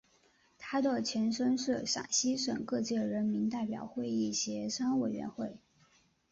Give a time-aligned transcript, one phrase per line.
[0.57, 5.59] 它的前身是陕西省各界人民代表会议协商委员会。